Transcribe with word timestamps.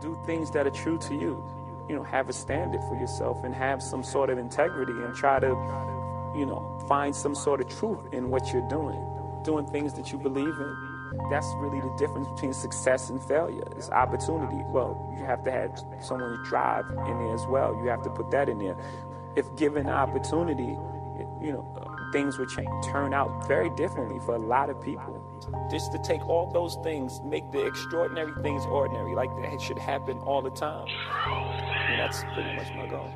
Do 0.00 0.18
things 0.26 0.50
that 0.52 0.66
are 0.66 0.70
true 0.70 0.98
to 0.98 1.14
you. 1.14 1.42
You 1.88 1.96
know, 1.96 2.02
have 2.04 2.28
a 2.28 2.32
standard 2.32 2.80
for 2.88 2.94
yourself 2.94 3.42
and 3.44 3.54
have 3.54 3.82
some 3.82 4.02
sort 4.02 4.30
of 4.30 4.38
integrity 4.38 4.92
and 4.92 5.14
try 5.14 5.40
to, 5.40 5.48
you 6.36 6.46
know, 6.46 6.80
find 6.88 7.14
some 7.14 7.34
sort 7.34 7.60
of 7.60 7.68
truth 7.68 8.00
in 8.12 8.30
what 8.30 8.52
you're 8.52 8.68
doing. 8.68 9.04
Doing 9.44 9.66
things 9.66 9.94
that 9.94 10.12
you 10.12 10.18
believe 10.18 10.54
in. 10.54 10.76
That's 11.30 11.52
really 11.56 11.80
the 11.80 11.94
difference 11.98 12.28
between 12.28 12.52
success 12.52 13.10
and 13.10 13.22
failure. 13.22 13.64
It's 13.76 13.90
opportunity. 13.90 14.62
Well, 14.68 15.12
you 15.18 15.24
have 15.24 15.42
to 15.44 15.50
have 15.50 15.84
someone 16.00 16.36
to 16.36 16.42
drive 16.44 16.86
in 16.88 17.18
there 17.18 17.34
as 17.34 17.46
well. 17.46 17.74
You 17.82 17.88
have 17.88 18.02
to 18.02 18.10
put 18.10 18.30
that 18.30 18.48
in 18.48 18.58
there. 18.58 18.76
If 19.36 19.54
given 19.56 19.88
opportunity, 19.88 20.78
you 21.40 21.52
know, 21.52 21.91
things 22.12 22.38
would 22.38 22.48
change, 22.48 22.68
turn 22.84 23.14
out 23.14 23.46
very 23.48 23.70
differently 23.70 24.20
for 24.20 24.34
a 24.34 24.38
lot 24.38 24.70
of 24.70 24.80
people. 24.80 25.18
Just 25.70 25.90
to 25.92 25.98
take 25.98 26.24
all 26.28 26.50
those 26.52 26.76
things, 26.84 27.20
make 27.24 27.50
the 27.50 27.64
extraordinary 27.66 28.32
things 28.42 28.64
ordinary, 28.66 29.14
like 29.14 29.30
that 29.42 29.60
should 29.60 29.78
happen 29.78 30.18
all 30.18 30.42
the 30.42 30.50
time. 30.50 30.86
And 31.88 31.98
that's 31.98 32.22
pretty 32.34 32.54
much 32.54 32.68
my 32.76 32.86
goal. 32.86 33.10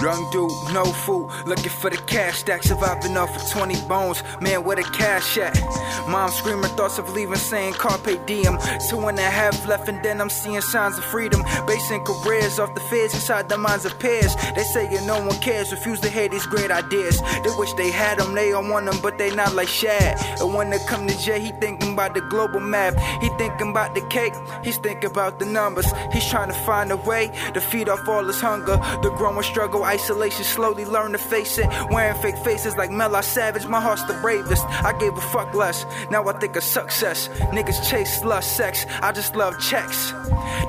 Drunk 0.00 0.32
dude, 0.32 0.50
no 0.72 0.86
food, 0.86 1.28
looking 1.44 1.68
for 1.68 1.90
the 1.90 1.98
cash 1.98 2.38
stack, 2.38 2.62
surviving 2.62 3.18
off 3.18 3.36
of 3.36 3.50
20 3.50 3.86
bones. 3.86 4.22
Man, 4.40 4.64
where 4.64 4.76
the 4.76 4.82
cash 4.82 5.36
at? 5.36 5.60
Mom 6.08 6.30
screaming 6.30 6.70
thoughts 6.70 6.96
of 6.96 7.12
leaving, 7.12 7.36
saying 7.36 7.74
carpe 7.74 8.26
diem. 8.26 8.56
Two 8.88 8.98
and 9.08 9.18
a 9.18 9.22
half 9.22 9.68
left, 9.68 9.90
and 9.90 10.02
then 10.02 10.22
I'm 10.22 10.30
seeing 10.30 10.62
signs 10.62 10.96
of 10.96 11.04
freedom. 11.04 11.42
Basing 11.66 12.02
careers 12.02 12.58
off 12.58 12.74
the 12.74 12.80
fears 12.80 13.12
inside 13.12 13.50
the 13.50 13.58
minds 13.58 13.84
of 13.84 13.98
peers. 13.98 14.34
They 14.56 14.62
say 14.62 14.90
you 14.90 15.02
no 15.02 15.18
one 15.18 15.38
cares, 15.40 15.70
refuse 15.70 16.00
to 16.00 16.08
hear 16.08 16.30
these 16.30 16.46
great 16.46 16.70
ideas. 16.70 17.20
They 17.20 17.50
wish 17.58 17.74
they 17.74 17.90
had 17.90 18.18
them, 18.20 18.34
they 18.34 18.52
don't 18.52 18.70
want 18.70 18.86
them, 18.86 18.98
but 19.02 19.18
they 19.18 19.34
not 19.34 19.54
like 19.54 19.68
Shad. 19.68 20.18
And 20.40 20.54
when 20.54 20.70
they 20.70 20.78
come 20.88 21.06
to 21.08 21.18
Jay, 21.18 21.40
he 21.40 21.52
thinking 21.60 21.92
about 21.92 22.14
the 22.14 22.22
global 22.22 22.60
map. 22.60 22.98
He 23.20 23.28
thinking 23.36 23.68
about 23.72 23.94
the 23.94 24.00
cake, 24.08 24.32
he's 24.64 24.78
thinking 24.78 25.10
about 25.10 25.38
the 25.38 25.44
numbers. 25.44 25.92
He's 26.10 26.26
trying 26.26 26.48
to 26.48 26.58
find 26.64 26.90
a 26.90 26.96
way 26.96 27.30
to 27.52 27.60
feed 27.60 27.90
off 27.90 28.08
all 28.08 28.24
his 28.24 28.40
hunger. 28.40 28.78
The 29.02 29.12
growing 29.18 29.42
struggle, 29.42 29.84
isolation, 29.90 30.44
slowly 30.44 30.84
learn 30.84 31.12
to 31.12 31.18
face 31.18 31.58
it. 31.58 31.68
Wearing 31.90 32.20
fake 32.22 32.38
faces 32.38 32.76
like 32.76 32.90
Mela 32.90 33.22
Savage, 33.22 33.66
my 33.66 33.80
heart's 33.80 34.04
the 34.04 34.14
bravest. 34.14 34.64
I 34.88 34.92
gave 34.98 35.16
a 35.16 35.20
fuck 35.20 35.52
less, 35.52 35.84
now 36.10 36.26
I 36.28 36.32
think 36.38 36.56
of 36.56 36.62
success. 36.62 37.28
Niggas 37.56 37.88
chase 37.90 38.22
lust, 38.24 38.56
sex, 38.56 38.86
I 39.02 39.12
just 39.12 39.34
love 39.34 39.58
checks. 39.60 40.12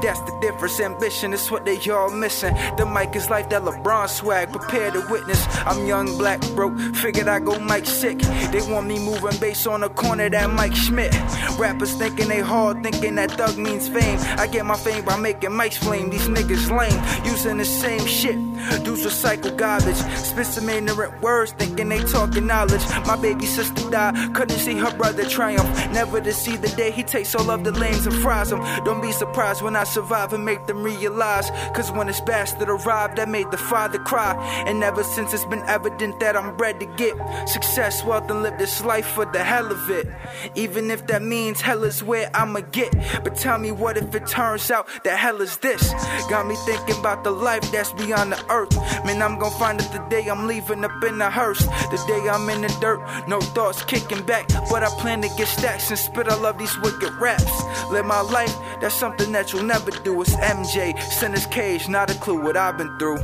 That's 0.01 0.21
the 0.21 0.35
difference, 0.41 0.79
ambition 0.79 1.33
is 1.33 1.51
what 1.51 1.65
they 1.65 1.77
all 1.89 2.09
missing. 2.09 2.55
The 2.77 2.85
mic 2.85 3.15
is 3.15 3.29
like 3.29 3.49
that 3.51 3.61
LeBron 3.61 4.09
swag, 4.09 4.51
prepare 4.51 4.89
to 4.91 5.01
witness. 5.11 5.45
I'm 5.69 5.85
young, 5.85 6.17
black, 6.17 6.41
broke, 6.55 6.77
figured 6.95 7.27
I 7.27 7.39
go 7.39 7.59
Mike 7.59 7.85
sick. 7.85 8.17
They 8.51 8.61
want 8.71 8.87
me 8.87 8.97
moving 8.97 9.39
bass 9.39 9.67
on 9.67 9.81
the 9.81 9.89
corner, 9.89 10.29
that 10.29 10.49
Mike 10.49 10.75
Schmidt. 10.75 11.13
Rappers 11.59 11.93
thinking 11.93 12.29
they 12.29 12.39
hard, 12.39 12.81
thinking 12.81 13.15
that 13.15 13.31
thug 13.31 13.57
means 13.57 13.87
fame. 13.87 14.17
I 14.37 14.47
get 14.47 14.65
my 14.65 14.77
fame 14.77 15.05
by 15.05 15.17
making 15.17 15.51
mics 15.51 15.77
flame, 15.77 16.09
these 16.09 16.27
niggas 16.27 16.65
lame, 16.75 16.99
using 17.25 17.57
the 17.57 17.65
same 17.65 18.05
shit. 18.07 18.39
Dudes 18.83 19.05
recycle 19.11 19.55
garbage, 19.55 19.97
spit 20.15 20.45
some 20.45 20.69
ignorant 20.69 21.21
words, 21.21 21.51
thinking 21.53 21.89
they 21.89 21.99
talking 22.03 22.47
knowledge. 22.47 22.81
My 23.05 23.17
baby 23.21 23.45
sister 23.45 23.89
died, 23.89 24.33
couldn't 24.33 24.57
see 24.57 24.75
her 24.75 24.95
brother 24.97 25.27
triumph. 25.27 25.69
Never 25.91 26.21
to 26.21 26.31
see 26.31 26.55
the 26.55 26.69
day 26.69 26.91
he 26.91 27.03
takes 27.03 27.35
all 27.35 27.49
of 27.49 27.63
the 27.63 27.71
lanes 27.71 28.07
and 28.07 28.15
fries 28.15 28.49
them. 28.49 28.59
Don't 28.85 29.01
be 29.01 29.11
surprised 29.11 29.61
when 29.61 29.75
I 29.75 29.83
survive 29.83 30.33
and 30.33 30.45
make 30.45 30.65
them 30.67 30.83
realize. 30.83 31.49
Cause 31.75 31.91
when 31.91 32.07
this 32.07 32.21
bastard 32.21 32.69
arrived, 32.69 33.17
that 33.17 33.29
made 33.29 33.51
the 33.51 33.57
father 33.57 33.99
cry. 33.99 34.33
And 34.67 34.83
ever 34.83 35.03
since 35.03 35.33
it's 35.33 35.45
been 35.45 35.63
evident 35.67 36.19
that 36.21 36.35
I'm 36.37 36.55
bred 36.55 36.79
to 36.79 36.85
get 36.95 37.15
success, 37.47 38.03
wealth, 38.03 38.29
and 38.31 38.43
live 38.43 38.57
this 38.57 38.83
life 38.83 39.05
for 39.05 39.25
the 39.25 39.43
hell 39.43 39.71
of 39.71 39.89
it. 39.89 40.07
Even 40.55 40.89
if 40.89 41.07
that 41.07 41.21
means 41.21 41.61
hell 41.61 41.83
is 41.83 42.03
where 42.03 42.29
I'ma 42.33 42.61
get. 42.71 42.91
But 43.23 43.35
tell 43.35 43.57
me 43.59 43.71
what 43.71 43.97
if 43.97 44.13
it 44.15 44.27
turns 44.27 44.71
out 44.71 44.87
that 45.03 45.17
hell 45.17 45.41
is 45.41 45.57
this? 45.57 45.91
Got 46.29 46.47
me 46.47 46.55
thinking 46.65 46.97
about 46.97 47.23
the 47.23 47.31
life 47.31 47.69
that's 47.71 47.91
beyond 47.93 48.31
the 48.31 48.45
earth. 48.49 48.71
Man, 49.05 49.21
I'm 49.21 49.37
gonna 49.39 49.55
find 49.55 49.81
it 49.81 49.91
the 49.91 49.99
day 50.09 50.27
I'm 50.27 50.47
leaving 50.47 50.83
up 50.83 51.03
in 51.03 51.17
the 51.17 51.29
hearse. 51.29 51.65
The 51.65 52.03
day 52.07 52.29
I'm 52.29 52.49
in 52.49 52.61
the 52.61 52.77
dirt, 52.79 53.01
no 53.27 53.41
thoughts 53.41 53.83
kicking 53.83 54.23
back. 54.23 54.47
But 54.69 54.83
I 54.83 54.89
plan 55.01 55.21
to 55.21 55.29
get 55.37 55.47
stacks 55.47 55.89
and 55.89 55.99
spit 55.99 56.27
all 56.29 56.45
of 56.45 56.57
these 56.57 56.77
wicked 56.79 57.13
raps. 57.15 57.51
Live 57.91 58.05
my 58.05 58.21
life, 58.21 58.55
that's 58.79 58.95
something 58.95 59.31
that 59.31 59.51
you'll 59.53 59.63
never 59.63 59.91
do. 59.91 60.21
It's 60.21 60.35
MJ, 60.35 60.99
Sinner's 61.01 61.45
Cage, 61.47 61.87
not 61.87 62.11
a 62.11 62.15
clue 62.19 62.41
what 62.41 62.57
I've 62.57 62.77
been 62.77 62.97
through. 62.99 63.17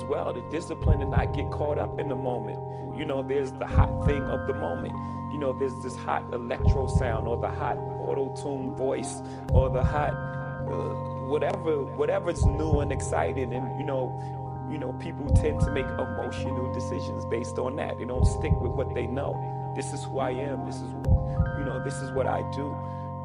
As 0.00 0.08
well 0.08 0.32
to 0.32 0.40
discipline 0.50 1.02
and 1.02 1.10
not 1.10 1.32
get 1.34 1.50
caught 1.50 1.78
up 1.78 1.98
in 1.98 2.08
the 2.08 2.16
moment. 2.16 2.58
You 2.96 3.04
know 3.04 3.22
there's 3.22 3.52
the 3.52 3.66
hot 3.66 4.04
thing 4.06 4.22
of 4.24 4.46
the 4.46 4.54
moment. 4.54 4.92
You 5.32 5.38
know 5.38 5.52
there's 5.52 5.74
this 5.82 5.96
hot 5.96 6.24
electro 6.32 6.86
sound 6.98 7.26
or 7.28 7.36
the 7.36 7.48
hot 7.48 7.76
auto-tune 7.76 8.74
voice 8.76 9.22
or 9.52 9.70
the 9.70 9.82
hot 9.82 10.10
uh, 10.10 10.94
whatever 11.28 11.84
whatever's 11.96 12.44
new 12.44 12.80
and 12.80 12.92
exciting. 12.92 13.52
And 13.52 13.78
you 13.78 13.86
know 13.86 14.12
you 14.70 14.78
know 14.78 14.92
people 14.94 15.28
tend 15.34 15.60
to 15.60 15.70
make 15.70 15.86
emotional 15.86 16.72
decisions 16.72 17.24
based 17.26 17.58
on 17.58 17.76
that. 17.76 17.98
They 17.98 18.04
don't 18.04 18.26
stick 18.26 18.52
with 18.60 18.72
what 18.72 18.94
they 18.94 19.06
know. 19.06 19.72
This 19.76 19.92
is 19.92 20.04
who 20.04 20.18
i 20.18 20.30
am. 20.30 20.66
This 20.66 20.76
is 20.76 20.90
you 21.58 21.64
know 21.64 21.80
this 21.84 21.96
is 21.96 22.10
what 22.12 22.26
i 22.26 22.42
do. 22.52 22.74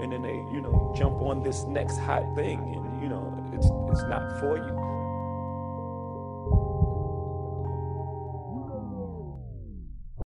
And 0.01 0.11
then 0.11 0.21
they 0.21 0.43
you 0.53 0.61
know 0.61 0.93
jump 0.95 1.21
on 1.21 1.41
this 1.41 1.63
next 1.63 1.97
hot 1.99 2.23
thing. 2.35 2.59
And 2.75 3.01
you 3.01 3.09
know 3.09 3.33
it's 3.53 3.67
it's 3.91 4.07
not 4.09 4.39
for 4.39 4.57
you 4.57 4.94